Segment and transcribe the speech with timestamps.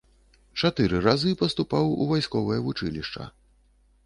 [0.61, 3.33] Чатыры разы паступаў у вайсковае вучылішча.